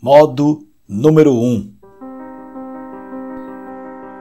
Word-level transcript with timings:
Modo 0.00 0.64
número 0.88 1.32
1. 1.32 1.44
Um. 1.44 1.72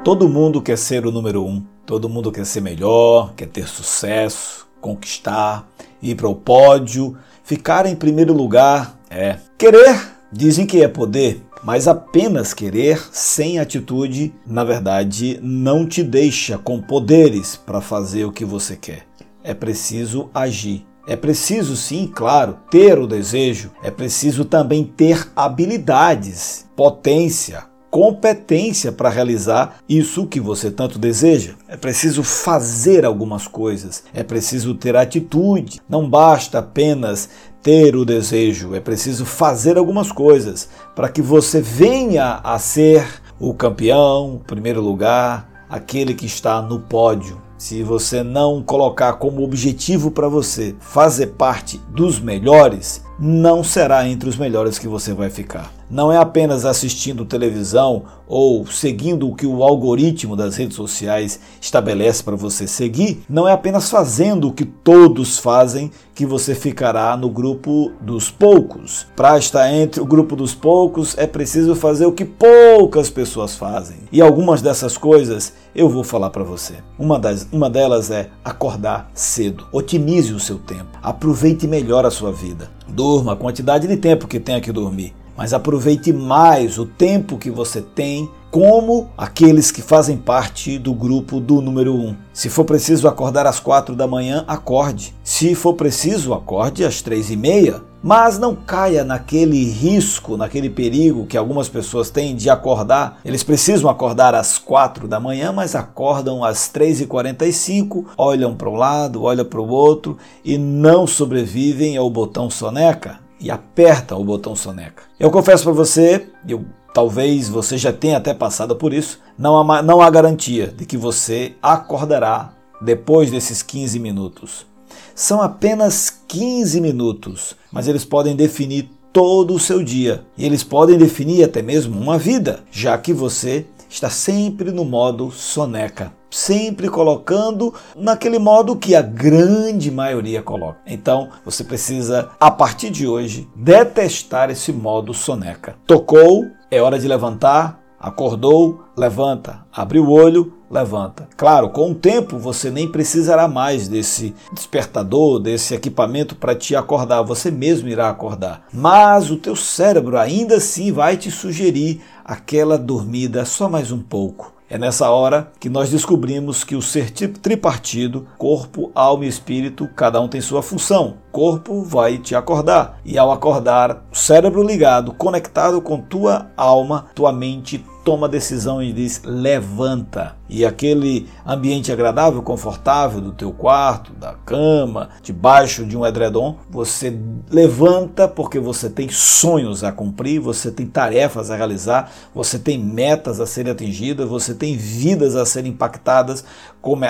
Todo 0.04 0.28
mundo 0.28 0.60
quer 0.60 0.76
ser 0.76 1.06
o 1.06 1.12
número 1.12 1.46
1. 1.46 1.48
Um. 1.48 1.64
Todo 1.86 2.10
mundo 2.10 2.32
quer 2.32 2.48
ser 2.48 2.62
melhor, 2.62 3.36
quer 3.36 3.46
ter 3.46 3.68
sucesso, 3.68 4.68
conquistar, 4.82 5.70
ir 6.02 6.16
para 6.16 6.28
o 6.28 6.34
pódio, 6.34 7.16
ficar 7.44 7.86
em 7.86 7.96
primeiro 7.96 8.34
lugar. 8.34 9.00
É. 9.08 9.38
Querer, 9.56 10.14
dizem 10.32 10.66
que 10.66 10.82
é 10.82 10.88
poder, 10.88 11.44
mas 11.64 11.88
apenas 11.88 12.56
querer 12.56 13.00
sem 13.12 13.60
atitude, 13.60 14.34
na 14.48 14.64
verdade, 14.64 15.40
não 15.44 15.86
te 15.86 16.02
deixa 16.02 16.58
com 16.58 16.82
poderes 16.82 17.56
para 17.56 17.82
fazer 17.82 18.26
o 18.26 18.32
que 18.32 18.44
você 18.44 18.76
quer. 18.76 19.06
É 19.44 19.54
preciso 19.54 20.32
agir. 20.34 20.87
É 21.08 21.16
preciso, 21.16 21.78
sim, 21.78 22.12
claro, 22.14 22.58
ter 22.70 23.00
o 23.00 23.08
desejo, 23.08 23.72
é 23.82 23.90
preciso 23.90 24.44
também 24.44 24.84
ter 24.84 25.26
habilidades, 25.34 26.66
potência, 26.76 27.64
competência 27.90 28.92
para 28.92 29.08
realizar 29.08 29.78
isso 29.88 30.28
que 30.28 30.42
você 30.42 30.70
tanto 30.70 31.00
deseja. 31.00 31.54
É 31.66 31.78
preciso 31.78 32.24
fazer 32.24 33.06
algumas 33.06 33.48
coisas, 33.48 34.04
é 34.14 34.22
preciso 34.22 34.76
ter 34.76 34.98
atitude. 34.98 35.82
Não 35.88 36.10
basta 36.10 36.60
apenas 36.60 37.30
ter 37.64 37.96
o 37.96 38.04
desejo, 38.04 38.76
é 38.76 38.82
preciso 38.82 39.24
fazer 39.24 39.78
algumas 39.78 40.12
coisas 40.12 40.68
para 40.94 41.08
que 41.08 41.22
você 41.22 41.62
venha 41.62 42.42
a 42.44 42.60
ser 42.60 43.08
o 43.40 43.54
campeão, 43.54 44.42
primeiro 44.46 44.82
lugar, 44.82 45.66
aquele 45.70 46.14
que 46.14 46.26
está 46.26 46.62
no 46.62 46.82
pódio 46.82 47.47
se 47.58 47.82
você 47.82 48.22
não 48.22 48.62
colocar 48.62 49.14
como 49.14 49.44
objetivo 49.44 50.12
para 50.12 50.28
você 50.28 50.76
fazer 50.80 51.28
parte 51.28 51.82
dos 51.90 52.20
melhores, 52.20 53.04
não 53.20 53.64
será 53.64 54.08
entre 54.08 54.30
os 54.30 54.38
melhores 54.38 54.78
que 54.78 54.88
você 54.88 55.14
vai 55.14 55.30
ficar. 55.30 55.72
Não 55.90 56.12
é 56.12 56.18
apenas 56.18 56.66
assistindo 56.66 57.26
televisão 57.26 58.04
ou 58.28 58.68
seguindo 58.68 59.28
o 59.28 59.34
que 59.34 59.46
o 59.48 59.64
algoritmo 59.64 60.36
das 60.36 60.58
redes 60.58 60.76
sociais 60.76 61.40
estabelece 61.62 62.22
para 62.22 62.36
você 62.36 62.68
seguir, 62.68 63.24
não 63.30 63.48
é 63.48 63.54
apenas 63.54 63.90
fazendo 63.90 64.50
o 64.50 64.54
que 64.54 64.66
todos 64.66 65.40
fazem 65.40 65.90
que 66.14 66.26
você 66.26 66.54
ficará 66.54 67.16
no 67.16 67.30
grupo 67.30 67.92
dos 68.02 68.30
poucos. 68.30 69.08
Para 69.16 69.38
estar 69.38 69.72
entre 69.72 70.02
o 70.02 70.06
grupo 70.06 70.36
dos 70.36 70.54
poucos 70.54 71.18
é 71.18 71.26
preciso 71.26 71.74
fazer 71.74 72.06
o 72.06 72.12
que 72.12 72.26
poucas 72.26 73.10
pessoas 73.10 73.56
fazem. 73.56 73.98
E 74.12 74.22
algumas 74.22 74.62
dessas 74.62 74.98
coisas 74.98 75.54
eu 75.74 75.88
vou 75.88 76.04
falar 76.04 76.32
para 76.32 76.44
você. 76.44 76.76
Uma, 77.00 77.18
das, 77.18 77.48
uma 77.52 77.70
delas 77.70 78.12
é 78.12 78.30
acordar 78.44 79.10
cedo. 79.14 79.68
Otimize 79.72 80.34
o 80.34 80.40
seu 80.40 80.58
tempo. 80.58 80.98
Aproveite 81.02 81.66
melhor 81.66 82.06
a 82.06 82.12
sua 82.12 82.32
vida. 82.32 82.77
Durma 82.88 83.34
a 83.34 83.36
quantidade 83.36 83.88
de 83.88 83.98
tempo 83.98 84.28
que 84.28 84.40
tenha 84.40 84.62
que 84.62 84.72
dormir 84.72 85.14
mas 85.38 85.54
aproveite 85.54 86.12
mais 86.12 86.80
o 86.80 86.86
tempo 86.86 87.38
que 87.38 87.52
você 87.52 87.80
tem 87.80 88.28
como 88.50 89.10
aqueles 89.16 89.70
que 89.70 89.84
fazem 89.84 90.18
parte 90.18 90.80
do 90.80 90.94
grupo 90.94 91.40
do 91.40 91.62
número 91.62 91.94
1. 91.94 92.08
Um. 92.08 92.16
Se 92.34 92.50
for 92.50 92.66
preciso 92.66 93.08
acordar 93.08 93.46
às 93.46 93.60
quatro 93.60 93.96
da 93.96 94.08
manhã, 94.08 94.44
acorde. 94.48 95.14
Se 95.24 95.54
for 95.54 95.76
preciso, 95.76 96.34
acorde 96.34 96.84
às 96.84 97.02
três 97.02 97.30
e 97.30 97.36
meia. 97.36 97.84
Mas 98.02 98.38
não 98.38 98.56
caia 98.56 99.04
naquele 99.04 99.64
risco, 99.66 100.38
naquele 100.38 100.70
perigo 100.70 101.26
que 101.26 101.38
algumas 101.38 101.68
pessoas 101.68 102.10
têm 102.10 102.36
de 102.36 102.50
acordar. 102.50 103.20
Eles 103.26 103.44
precisam 103.44 103.90
acordar 103.90 104.36
às 104.36 104.58
quatro 104.58 105.08
da 105.08 105.20
manhã, 105.20 105.52
mas 105.52 105.76
acordam 105.76 106.44
às 106.44 106.68
três 106.68 107.02
e 107.02 107.08
quarenta 107.08 107.46
e 107.46 107.52
cinco, 107.52 108.06
olham 108.18 108.56
para 108.56 108.70
um 108.70 108.76
lado, 108.76 109.24
olham 109.24 109.46
para 109.46 109.60
o 109.60 109.68
outro 109.68 110.18
e 110.46 110.58
não 110.58 111.08
sobrevivem 111.08 111.98
ao 111.98 112.10
botão 112.10 112.50
soneca 112.50 113.20
e 113.40 113.52
aperta 113.52 114.16
o 114.16 114.24
botão 114.24 114.56
soneca. 114.56 115.04
Eu 115.20 115.32
confesso 115.32 115.64
para 115.64 115.74
você, 115.74 116.30
eu 116.48 116.66
talvez 116.94 117.48
você 117.48 117.78
já 117.78 117.94
tenha 117.94 118.18
até 118.18 118.34
passado 118.34 118.76
por 118.76 118.94
isso, 118.94 119.20
não 119.38 119.72
há, 119.72 119.82
não 119.84 120.02
há 120.02 120.10
garantia 120.10 120.68
de 120.68 120.86
que 120.86 120.98
você 120.98 121.56
acordará 121.62 122.54
depois 122.82 123.30
desses 123.30 123.62
15 123.62 124.00
minutos. 124.00 124.66
São 125.16 125.42
apenas 125.42 126.22
15 126.28 126.80
minutos, 126.82 127.56
mas 127.72 127.88
eles 127.88 128.06
podem 128.06 128.36
definir 128.36 128.90
todo 129.12 129.54
o 129.54 129.60
seu 129.60 129.84
dia 129.84 130.24
e 130.38 130.46
eles 130.46 130.64
podem 130.64 130.98
definir 130.98 131.44
até 131.44 131.62
mesmo 131.62 132.00
uma 132.00 132.18
vida, 132.18 132.60
já 132.72 132.98
que 132.98 133.14
você 133.14 133.66
está 133.90 134.10
sempre 134.10 134.72
no 134.72 134.86
modo 134.86 135.32
soneca 135.32 136.12
sempre 136.30 136.90
colocando 136.90 137.74
naquele 137.96 138.40
modo 138.40 138.76
que 138.76 138.96
a 138.96 139.02
grande 139.02 139.90
maioria 139.90 140.42
coloca. 140.42 140.80
Então, 140.86 141.30
você 141.44 141.64
precisa, 141.64 142.30
a 142.40 142.52
partir 142.52 142.90
de 142.90 143.08
hoje, 143.08 143.48
detestar 143.56 144.50
esse 144.50 144.72
modo 144.72 145.14
soneca. 145.14 145.76
Tocou, 145.86 146.46
é 146.70 146.82
hora 146.82 147.00
de 147.00 147.08
levantar, 147.08 147.80
acordou, 148.00 148.84
levanta, 148.96 149.66
abriu 149.72 150.06
o 150.06 150.12
olho, 150.12 150.54
levanta. 150.70 151.28
Claro, 151.36 151.70
com 151.70 151.92
o 151.92 151.96
tempo 151.96 152.38
você 152.38 152.70
nem 152.70 152.92
precisará 152.92 153.48
mais 153.48 153.88
desse 153.88 154.36
despertador, 154.52 155.40
desse 155.40 155.74
equipamento 155.74 156.36
para 156.36 156.56
te 156.56 156.76
acordar, 156.76 157.22
você 157.22 157.50
mesmo 157.50 157.88
irá 157.88 158.10
acordar. 158.10 158.66
Mas 158.74 159.32
o 159.32 159.38
teu 159.38 159.56
cérebro 159.56 160.18
ainda 160.18 160.58
assim 160.58 160.92
vai 160.92 161.18
te 161.18 161.32
sugerir 161.32 162.02
aquela 162.24 162.78
dormida 162.78 163.46
só 163.46 163.70
mais 163.70 163.92
um 163.92 164.00
pouco 164.00 164.57
é 164.70 164.78
nessa 164.78 165.10
hora 165.10 165.52
que 165.60 165.70
nós 165.70 165.90
descobrimos 165.90 166.64
que 166.64 166.76
o 166.76 166.82
ser 166.82 167.12
tripartido, 167.12 168.28
corpo, 168.38 168.92
alma 168.94 169.26
e 169.26 169.28
espírito, 169.28 169.88
cada 169.96 170.20
um 170.20 170.28
tem 170.28 170.42
sua 170.42 170.62
função. 170.62 171.16
Corpo 171.32 171.84
vai 171.84 172.18
te 172.18 172.36
acordar, 172.36 173.00
e 173.06 173.18
ao 173.18 173.32
acordar, 173.32 174.06
o 174.12 174.16
cérebro 174.16 174.64
ligado, 174.64 175.14
conectado 175.14 175.82
com 175.82 176.02
tua 176.02 176.52
alma, 176.58 177.08
tua 177.16 177.32
mente 177.32 177.84
toma 178.04 178.28
a 178.28 178.30
decisão 178.30 178.82
e 178.82 178.94
diz 178.94 179.22
levanta. 179.24 180.37
E 180.50 180.66
aquele 180.66 181.28
ambiente 181.46 181.92
agradável, 181.92 182.42
confortável 182.42 183.20
do 183.20 183.32
teu 183.32 183.52
quarto, 183.52 184.14
da 184.14 184.34
cama, 184.34 185.10
debaixo 185.22 185.86
de 185.86 185.98
um 185.98 186.06
edredom, 186.06 186.58
você 186.70 187.18
levanta 187.50 188.28
porque 188.28 188.60
você 188.60 188.90
tem 188.90 189.10
sonhos 189.10 189.84
a 189.84 189.92
cumprir, 189.92 190.40
você 190.40 190.72
tem 190.72 190.86
tarefas 190.86 191.52
a 191.52 191.56
realizar, 191.56 192.12
você 192.34 192.58
tem 192.58 192.78
metas 192.78 193.40
a 193.40 193.46
serem 193.46 193.72
atingidas, 193.72 194.30
você 194.30 194.54
tem 194.54 194.76
vidas 194.76 195.36
a 195.36 195.46
serem 195.46 195.72
impactadas, 195.72 196.44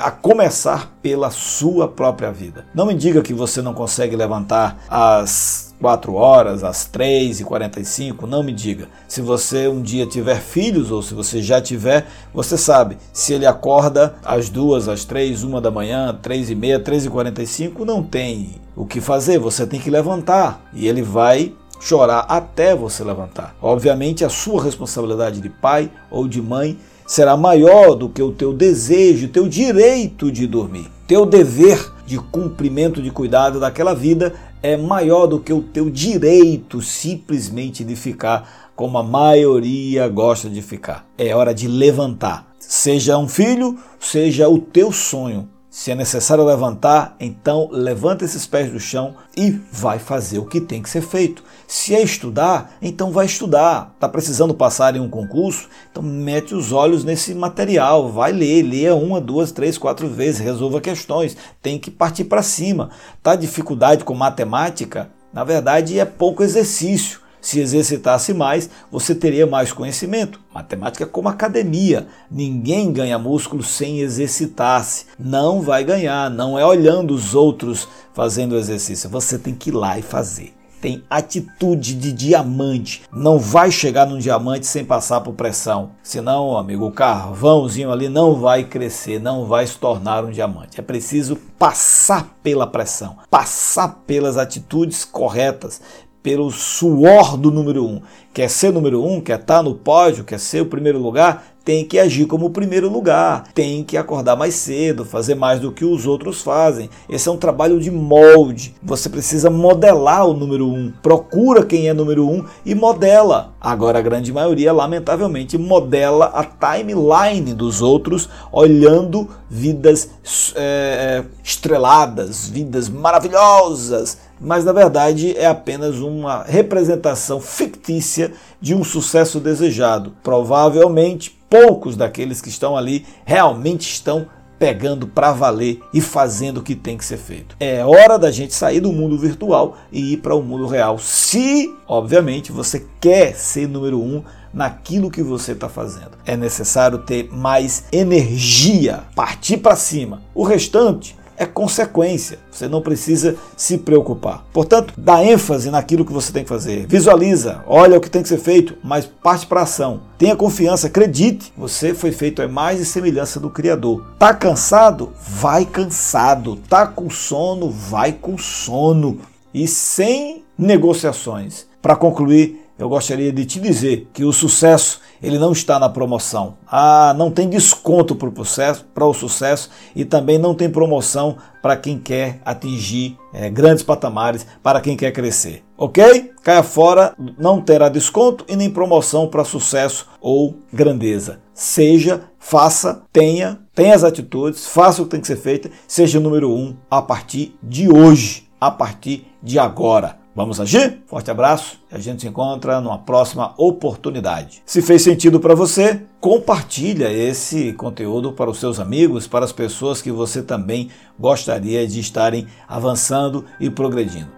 a 0.01 0.11
começar 0.11 0.97
pela 1.01 1.29
sua 1.29 1.87
própria 1.87 2.31
vida. 2.31 2.65
Não 2.73 2.85
me 2.85 2.95
diga 2.95 3.21
que 3.21 3.33
você 3.33 3.61
não 3.61 3.73
consegue 3.73 4.15
levantar 4.15 4.79
as 4.89 5.67
4 5.79 6.13
horas, 6.13 6.63
às 6.63 6.85
3 6.85 7.39
e 7.39 7.43
45, 7.43 8.25
não 8.25 8.41
me 8.41 8.51
diga. 8.51 8.87
Se 9.07 9.21
você 9.21 9.67
um 9.67 9.81
dia 9.81 10.07
tiver 10.07 10.39
filhos 10.39 10.91
ou 10.91 11.01
se 11.01 11.13
você 11.13 11.41
já 11.41 11.61
tiver, 11.61 12.07
você 12.33 12.57
sabe, 12.57 12.97
se 13.27 13.33
ele 13.33 13.45
acorda 13.45 14.15
às 14.23 14.49
2, 14.49 14.88
às 14.88 15.03
3, 15.03 15.43
1 15.43 15.59
da 15.59 15.69
manhã, 15.69 16.17
3 16.21 16.49
e 16.49 16.55
meia, 16.55 16.79
3 16.79 17.07
e 17.07 17.09
45, 17.09 17.83
não 17.83 18.01
tem 18.01 18.51
o 18.73 18.85
que 18.85 19.01
fazer, 19.01 19.38
você 19.38 19.67
tem 19.67 19.81
que 19.81 19.89
levantar 19.89 20.65
e 20.73 20.88
ele 20.88 21.01
vai 21.01 21.53
chorar 21.77 22.19
até 22.29 22.73
você 22.73 23.03
levantar. 23.03 23.53
Obviamente 23.61 24.23
a 24.23 24.29
sua 24.29 24.63
responsabilidade 24.63 25.41
de 25.41 25.49
pai 25.49 25.91
ou 26.09 26.25
de 26.25 26.41
mãe 26.41 26.77
será 27.05 27.35
maior 27.35 27.95
do 27.95 28.07
que 28.07 28.23
o 28.23 28.31
teu 28.31 28.53
desejo, 28.53 29.27
teu 29.27 29.49
direito 29.49 30.31
de 30.31 30.47
dormir. 30.47 30.89
Teu 31.05 31.25
dever 31.25 31.85
de 32.05 32.17
cumprimento 32.17 33.01
de 33.01 33.11
cuidado 33.11 33.59
daquela 33.59 33.93
vida 33.93 34.35
é 34.63 34.77
maior 34.77 35.27
do 35.27 35.41
que 35.41 35.51
o 35.51 35.61
teu 35.61 35.89
direito 35.89 36.81
simplesmente 36.81 37.83
de 37.83 37.95
ficar 37.97 38.69
como 38.73 38.97
a 38.97 39.03
maioria 39.03 40.07
gosta 40.07 40.49
de 40.49 40.61
ficar. 40.61 41.05
É 41.17 41.35
hora 41.35 41.53
de 41.53 41.67
levantar. 41.67 42.47
Seja 42.59 43.18
um 43.18 43.28
filho, 43.28 43.78
seja 44.00 44.50
o 44.50 44.59
teu 44.59 44.91
sonho. 44.91 45.50
Se 45.69 45.91
é 45.91 45.95
necessário 45.95 46.44
levantar, 46.44 47.16
então 47.19 47.69
levanta 47.72 48.25
esses 48.25 48.47
pés 48.47 48.72
do 48.72 48.79
chão 48.79 49.13
e 49.38 49.51
vai 49.72 50.00
fazer 50.00 50.40
o 50.40 50.45
que 50.45 50.59
tem 50.59 50.81
que 50.81 50.90
ser 50.90 51.01
feito. 51.01 51.44
Se 51.67 51.94
é 51.94 52.01
estudar, 52.01 52.75
então 52.81 53.12
vai 53.12 53.28
estudar. 53.28 53.91
Está 53.94 54.09
precisando 54.09 54.56
passar 54.56 54.96
em 54.96 54.99
um 54.99 55.08
concurso? 55.08 55.70
Então 55.91 56.02
mete 56.02 56.55
os 56.55 56.72
olhos 56.72 57.03
nesse 57.03 57.35
material, 57.35 58.11
vai 58.11 58.31
ler, 58.31 58.64
leia 58.64 58.96
uma, 58.96 59.22
duas, 59.22 59.52
três, 59.52 59.78
quatro 59.78 60.08
vezes, 60.08 60.40
resolva 60.40 60.81
questões. 60.81 61.37
Tem 61.61 61.78
que 61.78 61.91
partir 61.91 62.23
para 62.23 62.41
cima. 62.41 62.90
Tá 63.22 63.35
dificuldade 63.35 64.03
com 64.03 64.16
matemática? 64.16 65.11
Na 65.31 65.43
verdade, 65.43 65.99
é 65.99 66.05
pouco 66.05 66.41
exercício. 66.41 67.20
Se 67.41 67.59
exercitasse 67.59 68.34
mais, 68.34 68.69
você 68.91 69.13
teria 69.16 69.47
mais 69.47 69.72
conhecimento. 69.72 70.39
Matemática 70.53 71.03
é 71.03 71.07
como 71.07 71.29
academia. 71.29 72.07
Ninguém 72.29 72.91
ganha 72.91 73.17
músculo 73.17 73.63
sem 73.63 73.99
exercitar-se. 73.99 75.05
Não 75.17 75.61
vai 75.61 75.84
ganhar. 75.84 76.29
Não 76.29 76.57
é 76.57 76.66
olhando 76.66 77.13
os 77.13 77.35
outros 77.35 77.87
fazendo 78.13 78.57
exercício. 78.57 79.09
Você 79.09 79.37
tem 79.37 79.53
que 79.53 79.69
ir 79.69 79.73
lá 79.73 79.97
e 79.97 80.01
fazer 80.01 80.57
tem 80.81 81.03
atitude 81.09 81.95
de 81.95 82.11
diamante. 82.11 83.03
Não 83.11 83.40
vai 83.40 83.72
chegar 83.72 84.05
num 84.05 84.19
diamante 84.19 84.66
sem 84.66 84.85
passar 84.85 85.22
por 85.22 85.33
pressão. 85.33 85.91
Senão, 86.03 86.57
amigo, 86.57 86.85
o 86.85 86.91
carvãozinho 86.91 87.91
ali 87.91 88.09
não 88.09 88.35
vai 88.35 88.63
crescer, 88.63 89.19
não 89.19 89.45
vai 89.45 89.66
se 89.66 89.78
tornar 89.78 90.23
um 90.23 90.31
diamante. 90.31 90.79
É 90.79 90.83
preciso 90.83 91.35
passar 91.57 92.37
pela 92.43 92.67
pressão, 92.67 93.17
passar 93.29 94.03
pelas 94.05 94.37
atitudes 94.37 95.03
corretas, 95.03 95.81
pelo 96.28 96.52
suor 96.52 97.38
do 97.38 97.50
número 97.50 97.85
um. 97.85 98.02
Quer 98.34 98.50
ser 98.50 98.74
número 98.74 99.02
um, 99.02 99.22
quer 99.22 99.40
estar 99.40 99.59
tá 99.59 99.64
no 99.64 99.74
pódio, 99.74 100.26
quer 100.26 100.38
ser 100.38 100.62
o 100.62 100.66
primeiro 100.66 101.00
lugar, 101.00 101.56
tem 101.67 101.84
que 101.84 101.99
agir 101.99 102.25
como 102.28 102.49
primeiro 102.49 102.90
lugar, 102.90 103.43
tem 103.53 103.84
que 103.84 103.97
acordar 103.97 104.37
mais 104.37 104.53
cedo, 104.53 105.03
fazer 105.03 105.35
mais 105.35 105.59
do 105.59 105.69
que 105.69 105.84
os 105.84 106.08
outros 106.08 106.41
fazem. 106.41 106.90
Esse 107.09 107.28
é 107.28 107.31
um 107.31 107.35
trabalho 107.35 107.78
de 107.78 107.91
molde. 107.91 108.73
Você 108.81 109.09
precisa 109.09 109.49
modelar 109.49 110.25
o 110.25 110.34
número 110.34 110.66
um. 110.66 110.93
Procura 111.03 111.66
quem 111.66 111.90
é 111.90 111.93
número 111.93 112.25
um 112.25 112.46
e 112.66 112.73
modela. 112.73 113.53
Agora, 113.59 113.99
a 113.99 114.02
grande 114.02 114.31
maioria, 114.31 114.72
lamentavelmente, 114.72 115.58
modela 115.58 116.28
a 116.28 116.46
timeline 116.46 117.53
dos 117.53 117.81
outros, 117.81 118.29
olhando 118.49 119.28
vidas 119.49 120.09
é, 120.55 121.25
estreladas, 121.43 122.47
vidas 122.47 122.87
maravilhosas, 122.87 124.17
mas 124.40 124.64
na 124.64 124.72
verdade 124.72 125.35
é 125.37 125.47
apenas 125.47 125.96
uma 125.97 126.43
representação 126.43 127.41
fictícia 127.41 128.31
de 128.61 128.75
um 128.75 128.84
sucesso 128.84 129.40
desejado. 129.40 130.14
Provavelmente 130.23 131.36
poucos 131.49 131.96
daqueles 131.96 132.41
que 132.41 132.49
estão 132.49 132.76
ali 132.76 133.05
realmente 133.26 133.90
estão 133.90 134.28
pegando 134.59 135.08
para 135.08 135.32
valer 135.32 135.79
e 135.94 136.02
fazendo 136.02 136.58
o 136.58 136.64
que 136.64 136.76
tem 136.76 136.97
que 136.97 137.05
ser 137.05 137.17
feito. 137.17 137.55
É 137.59 137.85
hora 137.85 138.17
da 138.17 138.32
gente 138.32 138.53
sair 138.53 138.79
do 138.79 138.91
mundo 138.91 139.17
virtual 139.17 139.78
e 139.91 140.14
ir 140.14 140.17
para 140.17 140.35
o 140.35 140.41
mundo 140.41 140.67
real. 140.67 140.97
Se, 140.97 141.73
obviamente, 141.88 142.52
você 142.52 142.85
quer 142.99 143.35
ser 143.35 143.67
número 143.67 144.02
um 144.02 144.23
naquilo 144.53 145.11
que 145.11 145.22
você 145.22 145.52
está 145.52 145.70
fazendo. 145.70 146.11
É 146.26 146.35
necessário 146.35 146.99
ter 146.99 147.29
mais 147.32 147.84
energia, 147.91 149.03
partir 149.16 149.58
para 149.58 149.76
cima. 149.76 150.22
O 150.34 150.43
restante 150.43 151.16
é 151.37 151.45
consequência. 151.45 152.39
Você 152.51 152.67
não 152.67 152.81
precisa 152.81 153.35
se 153.55 153.78
preocupar. 153.78 154.43
Portanto, 154.51 154.93
dá 154.97 155.23
ênfase 155.23 155.69
naquilo 155.69 156.03
que 156.03 156.11
você 156.11 156.31
tem 156.31 156.43
que 156.43 156.49
fazer. 156.49 156.87
Visualiza, 156.87 157.63
olha 157.67 157.97
o 157.97 158.01
que 158.01 158.09
tem 158.09 158.23
que 158.23 158.28
ser 158.28 158.39
feito, 158.39 158.75
mas 158.84 159.05
parte 159.05 159.45
para 159.45 159.61
ação. 159.61 160.01
Tenha 160.17 160.35
confiança, 160.35 160.87
acredite. 160.87 161.53
Você 161.55 161.93
foi 161.93 162.11
feito 162.11 162.41
a 162.41 162.47
mais 162.47 162.79
e 162.79 162.85
semelhança 162.85 163.39
do 163.39 163.49
Criador. 163.49 164.03
Tá 164.17 164.34
cansado? 164.34 165.13
Vai 165.19 165.63
cansado. 165.66 166.55
Tá 166.67 166.87
com 166.87 167.09
sono? 167.09 167.69
Vai 167.69 168.11
com 168.13 168.37
sono. 168.37 169.19
E 169.53 169.67
sem 169.67 170.43
negociações. 170.57 171.67
Para 171.81 171.95
concluir, 171.95 172.66
eu 172.78 172.88
gostaria 172.88 173.32
de 173.32 173.46
te 173.46 173.59
dizer 173.59 174.08
que 174.14 174.24
o 174.24 174.32
sucesso 174.32 175.02
ele 175.22 175.40
não 175.40 175.52
está 175.52 175.79
na 175.79 175.90
promoção. 175.90 176.58
Ah, 176.68 177.14
não 177.18 177.32
tem 177.32 177.50
desconto 177.50 178.16
para 178.16 178.29
o 178.29 178.46
sucesso, 178.46 178.85
para 178.94 179.06
o 179.06 179.14
sucesso 179.14 179.70
e 179.96 180.06
também 180.06 180.38
não 180.38 180.53
tem 180.53 180.70
promoção 180.70 181.38
para 181.62 181.76
quem 181.76 181.97
quer 181.97 182.40
atingir 182.46 183.18
é, 183.34 183.50
grandes 183.50 183.84
patamares, 183.84 184.46
para 184.62 184.79
quem 184.79 184.96
quer 184.96 185.12
crescer. 185.12 185.64
Ok? 185.78 186.32
Caia 186.44 186.64
fora, 186.64 187.14
não 187.38 187.62
terá 187.62 187.90
desconto 187.90 188.46
e 188.47 188.56
nem 188.56 188.70
promoção 188.70 189.28
para 189.28 189.44
sucesso 189.44 190.08
ou 190.22 190.58
grandeza. 190.72 191.40
Seja, 191.53 192.22
faça, 192.38 193.03
tenha, 193.12 193.59
tenha 193.74 193.96
as 193.96 194.03
atitudes, 194.03 194.68
faça 194.68 195.02
o 195.02 195.06
que 195.06 195.12
tem 195.12 195.22
que 195.22 195.28
ser 195.28 195.38
feito, 195.38 195.70
seja 195.88 196.20
o 196.20 196.22
número 196.22 196.52
um 196.52 196.76
a 196.90 197.02
partir 197.02 197.58
de 197.62 197.91
hoje, 197.91 198.47
a 198.62 198.72
partir 198.72 199.28
de 199.41 199.59
agora. 199.59 200.18
Vamos 200.37 200.61
agir? 200.61 201.01
Forte 201.07 201.31
abraço 201.31 201.79
e 201.91 201.95
a 201.95 201.99
gente 201.99 202.22
se 202.22 202.28
encontra 202.28 202.79
numa 202.79 202.99
próxima 202.99 203.55
oportunidade. 203.57 204.61
Se 204.67 204.84
fez 204.84 205.01
sentido 205.01 205.39
para 205.39 205.55
você, 205.55 206.03
compartilha 206.22 207.11
esse 207.11 207.73
conteúdo 207.73 208.31
para 208.31 208.47
os 208.47 208.59
seus 208.59 208.79
amigos, 208.79 209.25
para 209.25 209.45
as 209.45 209.51
pessoas 209.51 209.99
que 209.99 210.11
você 210.11 210.43
também 210.43 210.91
gostaria 211.19 211.87
de 211.87 211.99
estarem 211.99 212.45
avançando 212.67 213.45
e 213.59 213.67
progredindo. 213.67 214.36